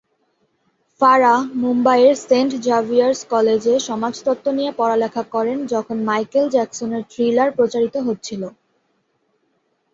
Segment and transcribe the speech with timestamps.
[1.01, 8.41] ফারাহ মুম্বাইয়ের Saint Xavier's কলেজে সমাজতত্ত্ব নিয়ে পড়ালেখা করেন যখন মাইকেল জ্যাকসনের থ্রিলার প্রচারিত হচ্ছিল।